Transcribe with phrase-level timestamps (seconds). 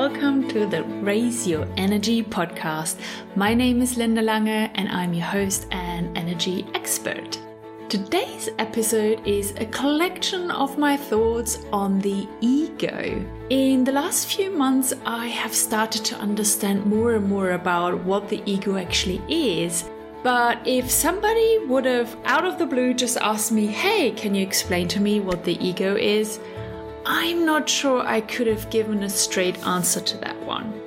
[0.00, 2.98] welcome to the Raise Your Energy podcast.
[3.36, 7.38] My name is Linda Lange and I'm your host and energy expert.
[7.90, 13.22] Today's episode is a collection of my thoughts on the ego.
[13.50, 18.30] In the last few months, I have started to understand more and more about what
[18.30, 19.84] the ego actually is.
[20.22, 24.42] But if somebody would have, out of the blue, just asked me, hey, can you
[24.42, 26.40] explain to me what the ego is?
[27.06, 30.80] I'm not sure I could have given a straight answer to that one.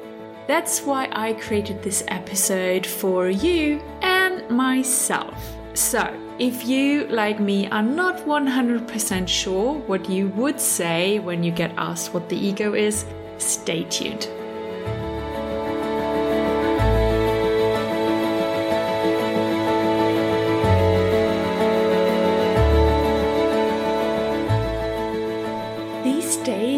[0.48, 5.55] That's why I created this episode for you and myself.
[5.73, 11.52] So, if you, like me, are not 100% sure what you would say when you
[11.52, 13.05] get asked what the ego is,
[13.38, 14.27] stay tuned.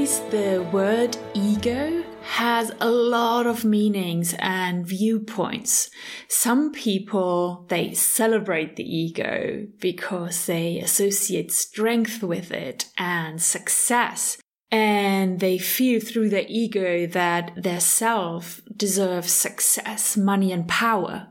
[0.06, 5.89] The word ego has a lot of meanings and viewpoints.
[6.28, 14.38] Some people, they celebrate the ego because they associate strength with it and success.
[14.70, 21.30] And they feel through their ego that their self deserves success, money, and power.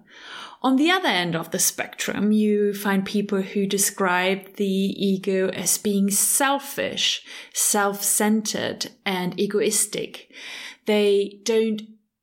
[0.64, 5.76] On the other end of the spectrum, you find people who describe the ego as
[5.76, 10.32] being selfish, self-centered, and egoistic.
[10.86, 11.82] They don't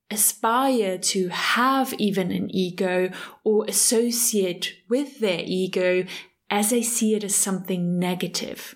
[0.10, 3.12] aspire to have even an ego
[3.44, 6.06] or associate with their ego
[6.50, 8.74] as they see it as something negative.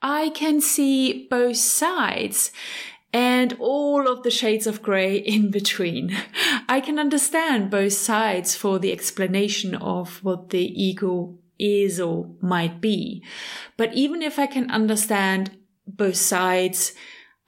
[0.00, 2.52] I can see both sides
[3.14, 6.14] and all of the shades of grey in between.
[6.68, 12.80] I can understand both sides for the explanation of what the ego is or might
[12.80, 13.24] be.
[13.76, 16.92] But even if I can understand both sides,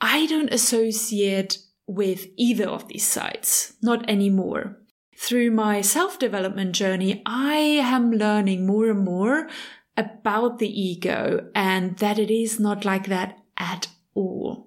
[0.01, 4.79] I don't associate with either of these sides, not anymore.
[5.17, 9.49] Through my self development journey, I am learning more and more
[9.97, 14.66] about the ego and that it is not like that at all.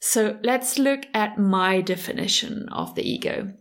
[0.00, 3.52] So let's look at my definition of the ego.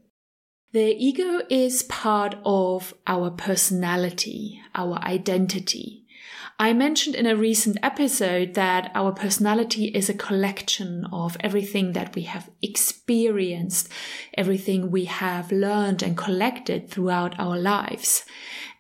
[0.72, 6.06] The ego is part of our personality, our identity.
[6.62, 12.16] I mentioned in a recent episode that our personality is a collection of everything that
[12.16, 13.90] we have experienced,
[14.38, 18.26] everything we have learned and collected throughout our lives.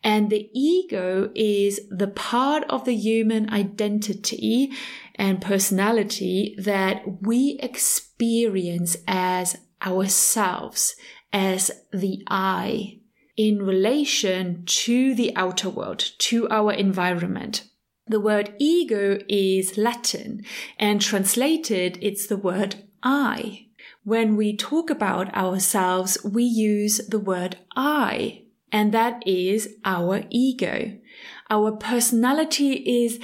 [0.03, 4.71] And the ego is the part of the human identity
[5.19, 10.95] and personality that we experience as ourselves,
[11.33, 13.01] as the I,
[13.35, 17.65] in relation to the outer world, to our environment.
[18.07, 20.43] The word ego is Latin
[20.79, 23.67] and translated it's the word I.
[24.03, 30.97] When we talk about ourselves, we use the word I, and that is our ego.
[31.49, 33.19] Our personality is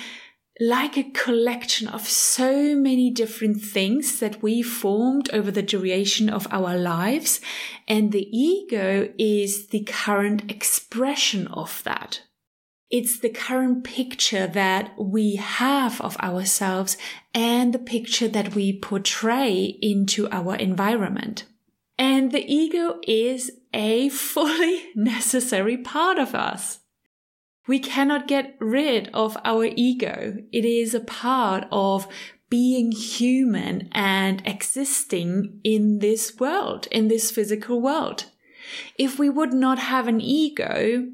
[0.59, 6.47] like a collection of so many different things that we formed over the duration of
[6.49, 7.41] our lives.
[7.87, 12.21] And the ego is the current expression of that.
[12.89, 16.97] It's the current picture that we have of ourselves
[17.33, 21.45] and the picture that we portray into our environment.
[21.97, 26.79] And the ego is a fully necessary part of us.
[27.67, 30.37] We cannot get rid of our ego.
[30.51, 32.07] It is a part of
[32.49, 38.25] being human and existing in this world, in this physical world.
[38.97, 41.07] If we would not have an ego,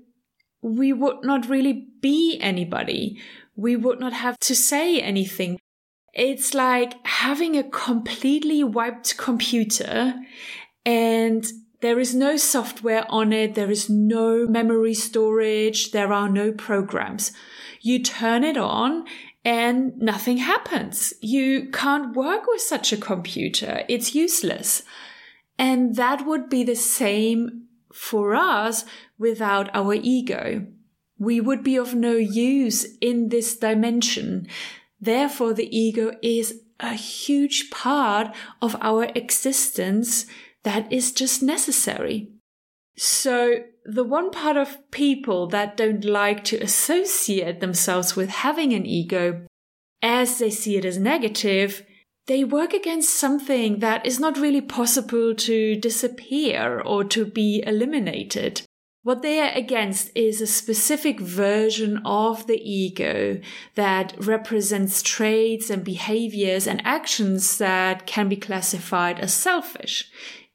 [0.61, 3.19] we would not really be anybody.
[3.55, 5.59] We would not have to say anything.
[6.13, 10.15] It's like having a completely wiped computer
[10.85, 11.45] and
[11.81, 13.55] there is no software on it.
[13.55, 15.91] There is no memory storage.
[15.91, 17.31] There are no programs.
[17.81, 19.05] You turn it on
[19.43, 21.13] and nothing happens.
[21.21, 23.83] You can't work with such a computer.
[23.89, 24.83] It's useless.
[25.57, 28.85] And that would be the same for us
[29.17, 30.67] without our ego.
[31.17, 34.47] We would be of no use in this dimension.
[34.99, 40.25] Therefore, the ego is a huge part of our existence
[40.63, 42.29] that is just necessary.
[42.97, 48.85] So the one part of people that don't like to associate themselves with having an
[48.85, 49.45] ego,
[50.01, 51.85] as they see it as negative,
[52.27, 58.61] they work against something that is not really possible to disappear or to be eliminated.
[59.03, 63.41] What they are against is a specific version of the ego
[63.73, 70.11] that represents traits and behaviors and actions that can be classified as selfish,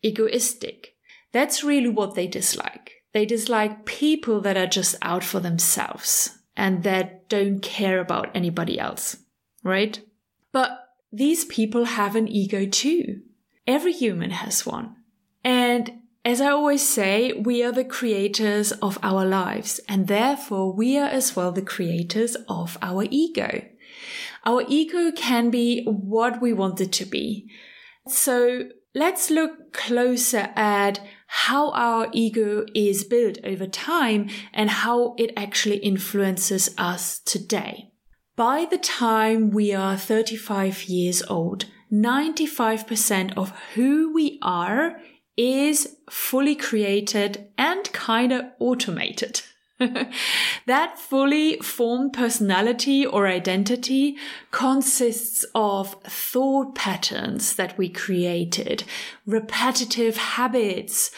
[0.07, 0.95] egoistic.
[1.33, 2.93] That's really what they dislike.
[3.13, 8.79] They dislike people that are just out for themselves and that don't care about anybody
[8.79, 9.17] else,
[9.63, 10.01] right?
[10.53, 10.71] But
[11.13, 13.23] these people have an ego too.
[13.67, 14.97] Every human has one.
[15.45, 20.99] And as I always say, we are the creators of our lives, and therefore we
[20.99, 23.63] are as well the creators of our ego.
[24.45, 27.49] Our ego can be what we want it to be.
[28.09, 35.31] So let's look closer at how our ego is built over time and how it
[35.37, 37.91] actually influences us today.
[38.37, 44.99] By the time we are 35 years old, 95% of who we are
[45.37, 49.43] is fully created and kind of automated.
[50.67, 54.17] that fully formed personality or identity
[54.51, 58.85] consists of thought patterns that we created,
[59.27, 61.11] repetitive habits,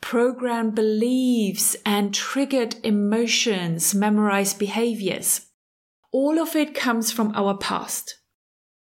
[0.00, 5.46] programmed beliefs, and triggered emotions, memorized behaviors.
[6.12, 8.20] All of it comes from our past.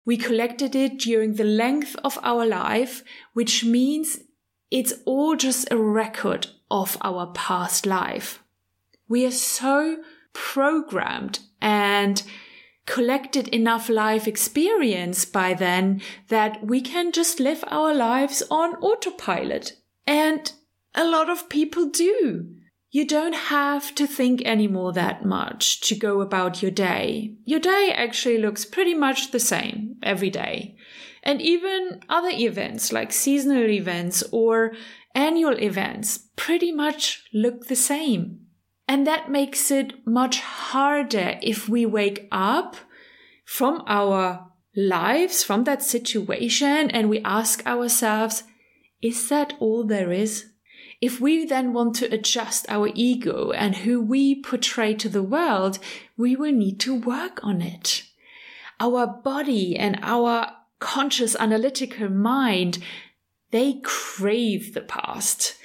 [0.06, 3.04] We collected it during the length of our life,
[3.34, 4.22] which means
[4.72, 8.42] it's all just a record of our past life.
[9.10, 10.04] We are so
[10.34, 12.22] programmed and
[12.86, 19.78] collected enough life experience by then that we can just live our lives on autopilot.
[20.08, 20.52] And
[20.96, 22.56] a lot of people do.
[22.92, 27.36] You don't have to think anymore that much to go about your day.
[27.46, 30.76] Your day actually looks pretty much the same every day.
[31.22, 34.74] And even other events like seasonal events or
[35.14, 38.48] annual events pretty much look the same.
[38.90, 42.76] And that makes it much harder if we wake up
[43.46, 48.46] from our lives, from that situation, and we ask ourselves,
[49.00, 50.46] is that all there is?
[51.02, 55.78] If we then want to adjust our ego and who we portray to the world,
[56.18, 58.06] we will need to work on it.
[58.80, 62.80] Our body and our conscious analytical mind,
[63.52, 65.59] they crave the past.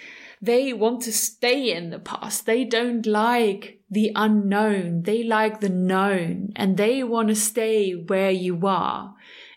[0.44, 2.44] They want to stay in the past.
[2.44, 5.05] They don't like the unknown.
[5.05, 9.14] They like the known and they want to stay where you are.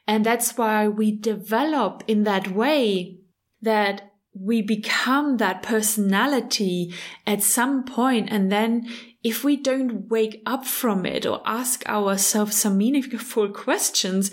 [0.08, 3.18] And that's why we develop in that way
[3.62, 6.94] that we become that personality
[7.26, 8.88] at some point and then
[9.24, 14.32] if we don't wake up from it or ask ourselves some meaningful questions,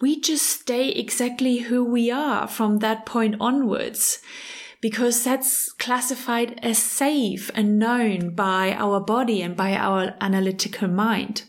[0.00, 4.20] we just stay exactly who we are from that point onwards
[4.86, 11.42] because that's classified as safe and known by our body and by our analytical mind.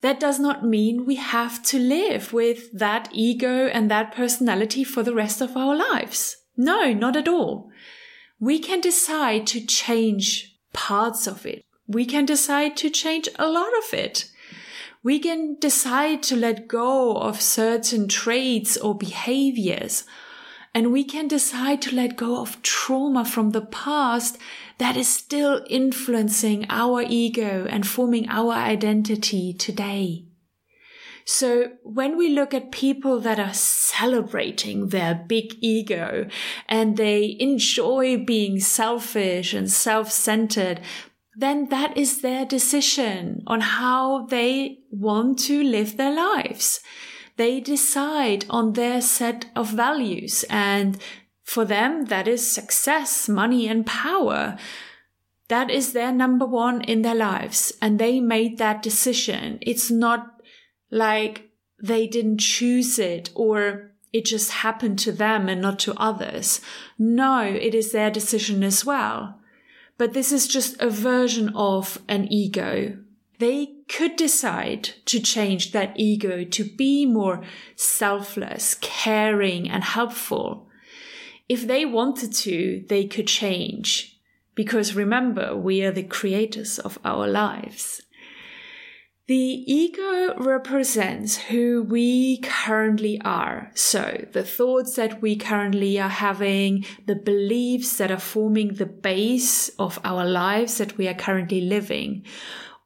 [0.00, 5.04] That does not mean we have to live with that ego and that personality for
[5.04, 6.36] the rest of our lives.
[6.56, 7.70] No, not at all.
[8.40, 11.64] We can decide to change parts of it.
[11.86, 14.28] We can decide to change a lot of it
[15.04, 20.04] we can decide to let go of certain traits or behaviors.
[20.78, 24.38] And we can decide to let go of trauma from the past
[24.78, 30.26] that is still influencing our ego and forming our identity today.
[31.24, 36.28] So when we look at people that are celebrating their big ego
[36.68, 40.80] and they enjoy being selfish and self-centered,
[41.36, 46.78] then that is their decision on how they want to live their lives.
[47.38, 50.98] They decide on their set of values and
[51.48, 54.58] for them, that is success, money and power.
[55.48, 57.72] That is their number one in their lives.
[57.80, 59.58] And they made that decision.
[59.62, 60.42] It's not
[60.90, 61.48] like
[61.82, 66.60] they didn't choose it or it just happened to them and not to others.
[66.98, 69.40] No, it is their decision as well.
[69.96, 72.98] But this is just a version of an ego.
[73.38, 77.42] They could decide to change that ego to be more
[77.76, 80.68] selfless, caring, and helpful.
[81.48, 84.18] If they wanted to, they could change.
[84.54, 88.02] Because remember, we are the creators of our lives.
[89.28, 93.70] The ego represents who we currently are.
[93.74, 99.68] So the thoughts that we currently are having, the beliefs that are forming the base
[99.78, 102.24] of our lives that we are currently living,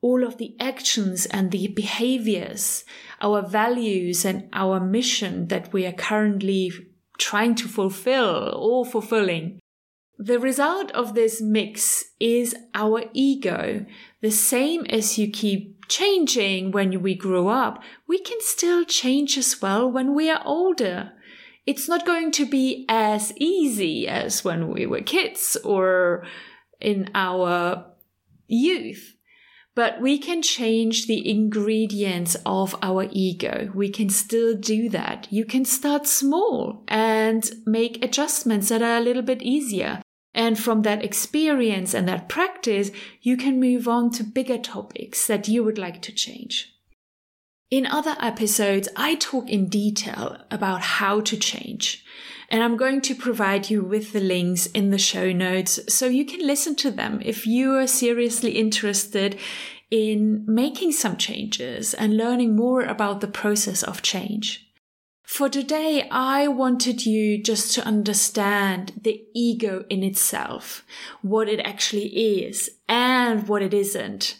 [0.02, 2.84] all of the actions and the behaviors,
[3.20, 6.72] our values and our mission that we are currently
[7.18, 9.60] trying to fulfill or fulfilling.
[10.18, 13.86] The result of this mix is our ego.
[14.20, 19.62] The same as you keep changing when we grow up, we can still change as
[19.62, 21.12] well when we are older.
[21.64, 26.24] It's not going to be as easy as when we were kids or
[26.80, 27.86] in our
[28.48, 29.16] youth.
[29.74, 33.70] But we can change the ingredients of our ego.
[33.74, 35.28] We can still do that.
[35.30, 40.02] You can start small and make adjustments that are a little bit easier.
[40.34, 42.90] And from that experience and that practice,
[43.22, 46.74] you can move on to bigger topics that you would like to change.
[47.70, 52.04] In other episodes, I talk in detail about how to change.
[52.52, 56.26] And I'm going to provide you with the links in the show notes so you
[56.26, 59.38] can listen to them if you are seriously interested
[59.90, 64.68] in making some changes and learning more about the process of change.
[65.22, 70.84] For today, I wanted you just to understand the ego in itself,
[71.22, 72.08] what it actually
[72.44, 74.36] is and what it isn't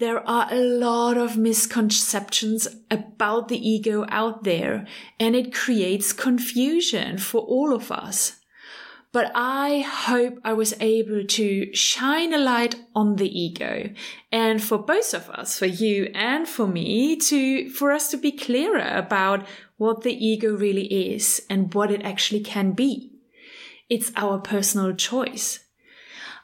[0.00, 4.86] there are a lot of misconceptions about the ego out there,
[5.20, 8.36] and it creates confusion for all of us.
[9.12, 13.90] But I hope I was able to shine a light on the ego
[14.32, 18.32] and for both of us, for you and for me to, for us to be
[18.32, 23.12] clearer about what the ego really is and what it actually can be.
[23.90, 25.58] It's our personal choice.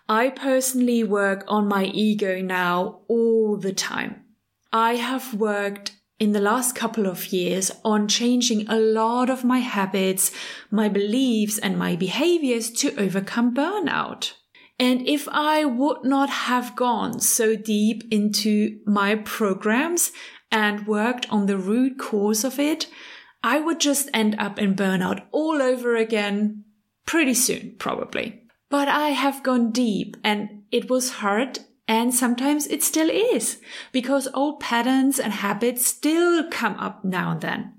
[0.09, 4.25] I personally work on my ego now all the time.
[4.73, 9.59] I have worked in the last couple of years on changing a lot of my
[9.59, 10.31] habits,
[10.71, 14.33] my beliefs and my behaviors to overcome burnout.
[14.79, 20.13] And if I would not have gone so deep into my programs
[20.51, 22.87] and worked on the root cause of it,
[23.43, 26.65] I would just end up in burnout all over again
[27.07, 28.46] pretty soon, probably.
[28.69, 33.59] But I have gone deep and it was hard and sometimes it still is
[33.93, 37.75] because old patterns and habits still come up now and then.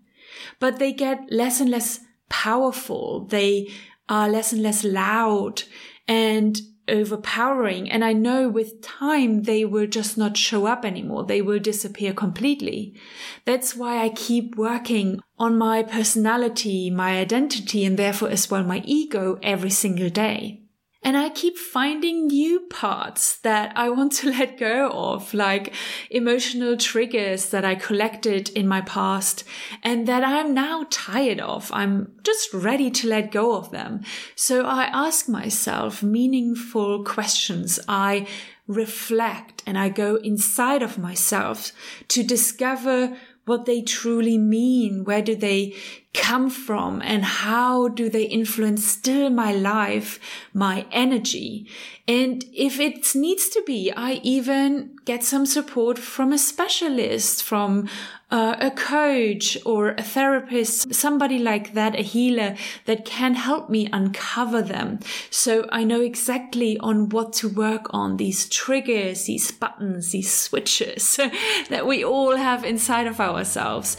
[0.60, 3.26] But they get less and less powerful.
[3.26, 3.70] They
[4.08, 5.64] are less and less loud
[6.08, 7.92] and overpowering.
[7.92, 11.26] And I know with time, they will just not show up anymore.
[11.26, 12.96] They will disappear completely.
[13.44, 18.82] That's why I keep working on my personality, my identity, and therefore as well my
[18.86, 20.64] ego every single day.
[21.08, 25.74] And I keep finding new parts that I want to let go of, like
[26.12, 29.46] emotional triggers that I collected in my past
[29.82, 31.72] and that I'm now tired of.
[31.72, 34.02] I'm just ready to let go of them.
[34.36, 37.80] So I ask myself meaningful questions.
[37.88, 38.28] I
[38.68, 41.72] reflect and I go inside of myself
[42.10, 45.06] to discover what they truly mean.
[45.06, 45.74] Where do they
[46.14, 50.20] come from and how do they influence still my life,
[50.54, 51.68] my energy?
[52.08, 57.90] And if it needs to be, I even get some support from a specialist, from
[58.30, 63.88] uh, a coach or a therapist, somebody like that, a healer that can help me
[63.94, 65.00] uncover them.
[65.30, 71.20] So I know exactly on what to work on these triggers, these buttons, these switches
[71.70, 73.98] that we all have inside of ourselves.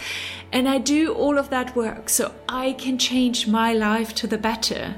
[0.53, 4.39] And I do all of that work so I can change my life to the
[4.39, 4.95] better,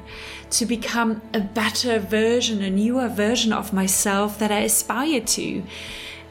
[0.50, 5.62] to become a better version, a newer version of myself that I aspire to.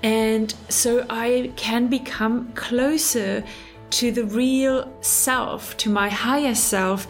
[0.03, 3.43] And so I can become closer
[3.91, 7.07] to the real self, to my higher self,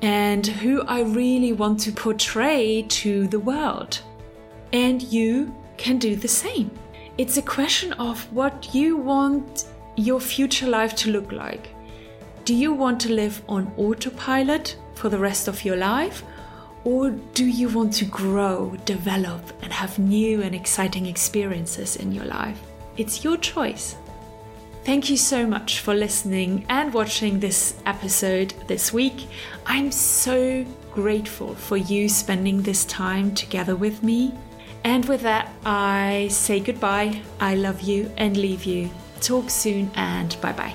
[0.00, 4.00] and who I really want to portray to the world.
[4.72, 6.70] And you can do the same.
[7.18, 9.66] It's a question of what you want
[9.96, 11.68] your future life to look like?
[12.44, 16.22] Do you want to live on autopilot for the rest of your life?
[16.84, 22.24] Or do you want to grow, develop, and have new and exciting experiences in your
[22.24, 22.60] life?
[22.96, 23.96] It's your choice.
[24.84, 29.28] Thank you so much for listening and watching this episode this week.
[29.64, 34.34] I'm so grateful for you spending this time together with me.
[34.82, 37.22] And with that, I say goodbye.
[37.38, 38.90] I love you and leave you
[39.22, 40.74] Talk soon and bye bye.